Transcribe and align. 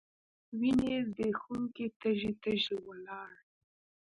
وینې 0.59 0.91
ځبېښونکي 1.07 1.85
تږي، 1.99 2.31
تږي 2.41 2.75
ولاړ 2.87 3.31